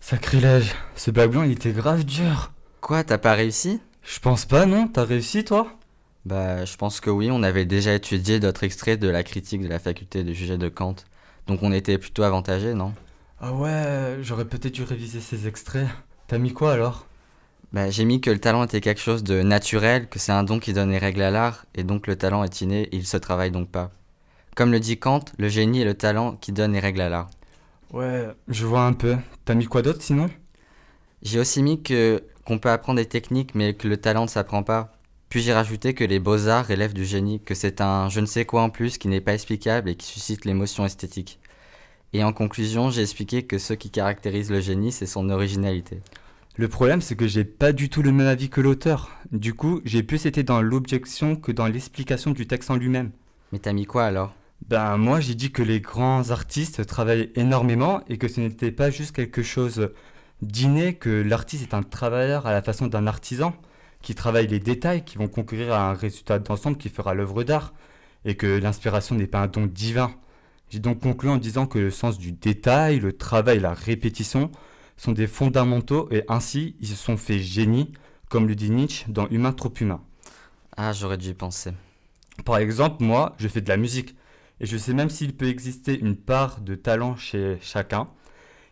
Sacrilège, 0.00 0.74
ce 0.96 1.10
bac 1.10 1.30
blanc 1.30 1.42
il 1.44 1.52
était 1.52 1.72
grave 1.72 2.04
dur. 2.04 2.52
Quoi, 2.80 3.04
t'as 3.04 3.18
pas 3.18 3.34
réussi? 3.34 3.80
Je 4.02 4.18
pense 4.18 4.44
pas, 4.44 4.66
non 4.66 4.88
T'as 4.88 5.04
réussi 5.04 5.44
toi? 5.44 5.72
Bah, 6.24 6.64
je 6.64 6.76
pense 6.76 7.00
que 7.00 7.10
oui, 7.10 7.30
on 7.30 7.42
avait 7.42 7.64
déjà 7.64 7.94
étudié 7.94 8.40
d'autres 8.40 8.64
extraits 8.64 8.98
de 8.98 9.08
la 9.08 9.22
critique 9.22 9.62
de 9.62 9.68
la 9.68 9.78
faculté 9.78 10.24
de 10.24 10.32
juger 10.32 10.58
de 10.58 10.68
Kant. 10.68 10.96
Donc 11.46 11.62
on 11.62 11.72
était 11.72 11.98
plutôt 11.98 12.24
avantagé, 12.24 12.74
non? 12.74 12.92
Ah 13.40 13.52
ouais, 13.52 14.18
j'aurais 14.22 14.44
peut-être 14.44 14.74
dû 14.74 14.82
réviser 14.82 15.20
ces 15.20 15.46
extraits. 15.46 15.88
T'as 16.26 16.38
mis 16.38 16.52
quoi 16.52 16.72
alors? 16.72 17.06
Bah, 17.72 17.90
j'ai 17.90 18.04
mis 18.04 18.20
que 18.20 18.30
le 18.30 18.38
talent 18.38 18.64
était 18.64 18.80
quelque 18.80 19.00
chose 19.00 19.24
de 19.24 19.42
naturel, 19.42 20.08
que 20.08 20.18
c'est 20.18 20.32
un 20.32 20.44
don 20.44 20.58
qui 20.58 20.72
donne 20.72 20.90
les 20.90 20.98
règles 20.98 21.22
à 21.22 21.30
l'art, 21.30 21.64
et 21.74 21.84
donc 21.84 22.06
le 22.06 22.16
talent 22.16 22.44
est 22.44 22.60
inné 22.60 22.82
et 22.82 22.96
il 22.96 23.06
se 23.06 23.16
travaille 23.16 23.50
donc 23.50 23.68
pas. 23.68 23.90
Comme 24.54 24.72
le 24.72 24.80
dit 24.80 24.98
Kant, 24.98 25.24
le 25.38 25.48
génie 25.48 25.80
est 25.80 25.86
le 25.86 25.94
talent 25.94 26.36
qui 26.36 26.52
donne 26.52 26.72
les 26.72 26.80
règles 26.80 27.00
à 27.00 27.08
l'art. 27.08 27.30
Ouais, 27.92 28.28
je 28.48 28.64
vois 28.66 28.86
un 28.86 28.94
peu. 28.94 29.16
T'as 29.44 29.54
mis 29.54 29.66
quoi 29.66 29.82
d'autre 29.82 30.02
sinon? 30.02 30.28
J'ai 31.22 31.38
aussi 31.38 31.62
mis 31.62 31.82
que 31.82 32.24
qu'on 32.44 32.58
peut 32.58 32.70
apprendre 32.70 32.98
des 32.98 33.06
techniques 33.06 33.54
mais 33.54 33.74
que 33.74 33.86
le 33.86 33.96
talent 33.98 34.22
ne 34.22 34.28
s'apprend 34.28 34.62
pas. 34.62 34.92
Puis 35.28 35.40
j'ai 35.42 35.52
rajouté 35.52 35.94
que 35.94 36.04
les 36.04 36.18
beaux-arts 36.18 36.66
relèvent 36.66 36.94
du 36.94 37.04
génie, 37.04 37.40
que 37.40 37.54
c'est 37.54 37.80
un 37.80 38.08
je 38.08 38.20
ne 38.20 38.26
sais 38.26 38.44
quoi 38.44 38.62
en 38.62 38.70
plus 38.70 38.98
qui 38.98 39.08
n'est 39.08 39.20
pas 39.20 39.34
explicable 39.34 39.88
et 39.90 39.96
qui 39.96 40.06
suscite 40.06 40.44
l'émotion 40.44 40.84
esthétique. 40.84 41.38
Et 42.14 42.24
en 42.24 42.32
conclusion, 42.32 42.90
j'ai 42.90 43.02
expliqué 43.02 43.44
que 43.44 43.58
ce 43.58 43.74
qui 43.74 43.90
caractérise 43.90 44.50
le 44.50 44.60
génie, 44.60 44.92
c'est 44.92 45.06
son 45.06 45.30
originalité. 45.30 46.00
Le 46.56 46.68
problème, 46.68 47.00
c'est 47.00 47.16
que 47.16 47.26
j'ai 47.26 47.44
pas 47.44 47.72
du 47.72 47.88
tout 47.88 48.02
le 48.02 48.12
même 48.12 48.26
avis 48.26 48.50
que 48.50 48.60
l'auteur. 48.60 49.10
Du 49.32 49.54
coup, 49.54 49.80
j'ai 49.86 50.02
plus 50.02 50.26
été 50.26 50.42
dans 50.42 50.60
l'objection 50.60 51.36
que 51.36 51.52
dans 51.52 51.66
l'explication 51.66 52.32
du 52.32 52.46
texte 52.46 52.70
en 52.70 52.76
lui-même. 52.76 53.12
Mais 53.52 53.58
t'as 53.58 53.72
mis 53.72 53.86
quoi 53.86 54.04
alors? 54.04 54.34
Ben 54.68 54.96
moi, 54.96 55.20
j'ai 55.20 55.34
dit 55.34 55.50
que 55.50 55.62
les 55.62 55.80
grands 55.80 56.30
artistes 56.30 56.86
travaillent 56.86 57.30
énormément 57.34 58.00
et 58.08 58.16
que 58.16 58.28
ce 58.28 58.40
n'était 58.40 58.70
pas 58.70 58.90
juste 58.90 59.14
quelque 59.14 59.42
chose 59.42 59.90
d'inné, 60.40 60.94
que 60.94 61.10
l'artiste 61.10 61.62
est 61.64 61.74
un 61.74 61.82
travailleur 61.82 62.46
à 62.46 62.52
la 62.52 62.62
façon 62.62 62.86
d'un 62.86 63.06
artisan 63.06 63.54
qui 64.02 64.14
travaille 64.14 64.46
les 64.46 64.60
détails 64.60 65.04
qui 65.04 65.18
vont 65.18 65.28
concourir 65.28 65.72
à 65.72 65.90
un 65.90 65.94
résultat 65.94 66.38
d'ensemble 66.38 66.76
qui 66.76 66.88
fera 66.90 67.14
l'œuvre 67.14 67.42
d'art 67.44 67.72
et 68.24 68.36
que 68.36 68.46
l'inspiration 68.46 69.14
n'est 69.16 69.26
pas 69.26 69.40
un 69.40 69.46
don 69.48 69.66
divin. 69.66 70.12
J'ai 70.70 70.78
donc 70.78 71.00
conclu 71.00 71.28
en 71.28 71.38
disant 71.38 71.66
que 71.66 71.78
le 71.78 71.90
sens 71.90 72.18
du 72.18 72.32
détail, 72.32 73.00
le 73.00 73.12
travail, 73.12 73.60
la 73.60 73.74
répétition 73.74 74.50
sont 74.96 75.12
des 75.12 75.26
fondamentaux 75.26 76.08
et 76.12 76.24
ainsi 76.28 76.76
ils 76.80 76.88
se 76.88 76.94
sont 76.94 77.16
fait 77.16 77.40
génie, 77.40 77.92
comme 78.28 78.46
le 78.46 78.54
dit 78.54 78.70
Nietzsche 78.70 79.06
dans 79.08 79.28
Humain 79.28 79.52
trop 79.52 79.72
humain. 79.80 80.00
Ah, 80.76 80.92
j'aurais 80.92 81.18
dû 81.18 81.30
y 81.30 81.34
penser. 81.34 81.72
Par 82.44 82.58
exemple, 82.58 83.04
moi, 83.04 83.34
je 83.38 83.48
fais 83.48 83.60
de 83.60 83.68
la 83.68 83.76
musique 83.76 84.16
et 84.60 84.66
je 84.66 84.76
sais 84.76 84.94
même 84.94 85.10
s'il 85.10 85.36
peut 85.36 85.48
exister 85.48 85.98
une 85.98 86.16
part 86.16 86.60
de 86.60 86.74
talent 86.74 87.16
chez 87.16 87.58
chacun. 87.60 88.08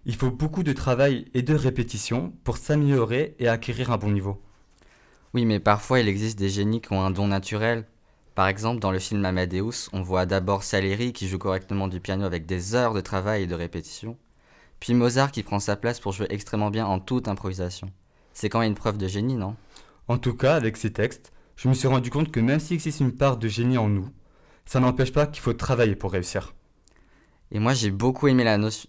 Il 0.07 0.15
faut 0.15 0.31
beaucoup 0.31 0.63
de 0.63 0.73
travail 0.73 1.27
et 1.35 1.43
de 1.43 1.55
répétition 1.55 2.33
pour 2.45 2.57
s'améliorer 2.57 3.35
et 3.39 3.49
acquérir 3.49 3.91
un 3.91 3.99
bon 3.99 4.11
niveau. 4.11 4.41
Oui, 5.35 5.45
mais 5.45 5.61
parfois 5.61 6.01
il 6.01 6.09
existe 6.09 6.39
des 6.39 6.49
génies 6.49 6.81
qui 6.81 6.93
ont 6.93 7.03
un 7.03 7.11
don 7.11 7.29
naturel. 7.29 7.87
Par 8.35 8.49
exemple, 8.49 8.81
dans 8.81 8.93
le 8.93 8.99
film 8.99 9.25
Amadeus, 9.25 9.91
on 9.93 10.03
voit 10.03 10.27
d'abord 10.27 10.63
Salieri 10.63 11.13
qui 11.13 11.29
joue 11.29 11.39
correctement 11.39 11.89
du 11.89 12.01
piano 12.01 12.25
avec 12.25 12.47
des 12.47 12.75
heures 12.75 12.95
de 12.95 13.01
travail 13.01 13.43
et 13.43 13.47
de 13.47 13.55
répétition, 13.55 14.17
puis 14.79 14.95
Mozart 14.95 15.31
qui 15.31 15.43
prend 15.43 15.59
sa 15.59 15.77
place 15.77 16.01
pour 16.01 16.13
jouer 16.13 16.27
extrêmement 16.31 16.71
bien 16.71 16.87
en 16.87 17.01
toute 17.01 17.29
improvisation. 17.29 17.91
C'est 18.33 18.49
quand 18.49 18.61
même 18.61 18.71
une 18.71 18.75
preuve 18.75 18.97
de 18.97 19.09
génie, 19.09 19.35
non? 19.35 19.57
En 20.09 20.17
tout 20.17 20.35
cas, 20.35 20.55
avec 20.55 20.77
ces 20.77 20.93
textes, 20.93 21.33
je 21.57 21.69
me 21.69 21.75
suis 21.75 21.89
rendu 21.89 22.11
compte 22.11 22.33
que 22.33 22.41
même 22.41 22.61
s'il 22.61 22.75
existe 22.75 23.01
une 23.01 23.15
part 23.15 23.37
de 23.37 23.47
génie 23.47 23.77
en 23.77 23.89
nous, 23.89 24.09
ça 24.67 24.81
n'empêche 24.81 25.13
pas 25.13 25.27
qu'il 25.27 25.43
faut 25.43 25.53
travailler 25.53 25.97
pour 25.97 26.13
réussir. 26.13 26.55
Et 27.53 27.59
moi 27.59 27.75
j'ai 27.75 27.91
beaucoup 27.91 28.29
aimé 28.29 28.45
la 28.45 28.59
notion... 28.59 28.89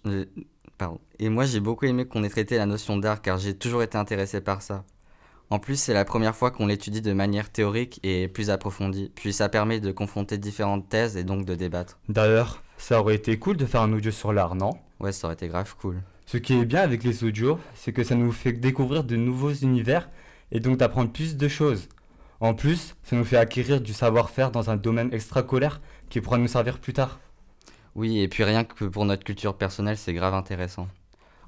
pardon. 0.78 1.00
Et 1.18 1.28
moi 1.28 1.44
j'ai 1.44 1.60
beaucoup 1.60 1.86
aimé 1.86 2.06
qu'on 2.06 2.24
ait 2.24 2.28
traité 2.28 2.56
la 2.56 2.66
notion 2.66 2.96
d'art 2.96 3.22
car 3.22 3.38
j'ai 3.38 3.54
toujours 3.54 3.82
été 3.82 3.98
intéressé 3.98 4.40
par 4.40 4.62
ça. 4.62 4.84
En 5.50 5.58
plus, 5.58 5.76
c'est 5.76 5.92
la 5.92 6.06
première 6.06 6.34
fois 6.34 6.50
qu'on 6.50 6.66
l'étudie 6.66 7.02
de 7.02 7.12
manière 7.12 7.50
théorique 7.50 8.00
et 8.02 8.26
plus 8.26 8.48
approfondie, 8.48 9.12
puis 9.14 9.34
ça 9.34 9.50
permet 9.50 9.80
de 9.80 9.92
confronter 9.92 10.38
différentes 10.38 10.88
thèses 10.88 11.14
et 11.18 11.24
donc 11.24 11.44
de 11.44 11.54
débattre. 11.54 11.98
D'ailleurs, 12.08 12.62
ça 12.78 12.98
aurait 12.98 13.16
été 13.16 13.38
cool 13.38 13.58
de 13.58 13.66
faire 13.66 13.82
un 13.82 13.92
audio 13.92 14.10
sur 14.10 14.32
l'art, 14.32 14.54
non? 14.54 14.70
Ouais, 14.98 15.12
ça 15.12 15.26
aurait 15.26 15.34
été 15.34 15.48
grave 15.48 15.76
cool. 15.78 16.00
Ce 16.24 16.38
qui 16.38 16.54
est 16.54 16.64
bien 16.64 16.80
avec 16.80 17.04
les 17.04 17.22
audios, 17.22 17.58
c'est 17.74 17.92
que 17.92 18.02
ça 18.02 18.14
nous 18.14 18.32
fait 18.32 18.54
découvrir 18.54 19.04
de 19.04 19.16
nouveaux 19.16 19.52
univers 19.52 20.08
et 20.52 20.60
donc 20.60 20.78
d'apprendre 20.78 21.12
plus 21.12 21.36
de 21.36 21.48
choses. 21.48 21.86
En 22.42 22.54
plus, 22.54 22.96
ça 23.04 23.14
nous 23.14 23.24
fait 23.24 23.36
acquérir 23.36 23.80
du 23.80 23.92
savoir-faire 23.92 24.50
dans 24.50 24.68
un 24.68 24.76
domaine 24.76 25.14
extracolaire 25.14 25.80
qui 26.10 26.20
pourra 26.20 26.38
nous 26.38 26.48
servir 26.48 26.80
plus 26.80 26.92
tard. 26.92 27.20
Oui, 27.94 28.18
et 28.18 28.26
puis 28.26 28.42
rien 28.42 28.64
que 28.64 28.84
pour 28.84 29.04
notre 29.04 29.22
culture 29.22 29.56
personnelle, 29.56 29.96
c'est 29.96 30.12
grave 30.12 30.34
intéressant. 30.34 30.88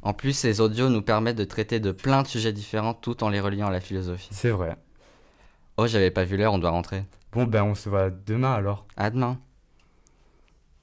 En 0.03 0.13
plus, 0.13 0.35
ces 0.35 0.61
audios 0.61 0.91
nous 0.91 1.03
permettent 1.03 1.37
de 1.37 1.45
traiter 1.45 1.81
de 1.81 1.91
plein 1.91 2.23
de 2.23 2.29
sujets 2.29 2.53
différents 2.53 2.95
tout 2.95 3.25
en 3.25 3.29
les 3.29 3.41
reliant 3.41 3.67
à 3.67 3.73
la 3.73 3.81
philosophie. 3.81 4.29
C'est 4.31 4.51
vrai. 4.51 4.77
Oh, 5.79 5.89
j'avais 5.89 6.13
pas 6.13 6.23
vu 6.23 6.37
l'heure, 6.37 6.53
on 6.53 6.59
doit 6.59 6.71
rentrer. 6.71 7.03
Bon 7.33 7.43
ben 7.43 7.65
on 7.65 7.75
se 7.75 7.89
voit 7.89 8.11
demain 8.11 8.53
alors. 8.53 8.87
À 8.97 9.11
demain. 9.11 9.41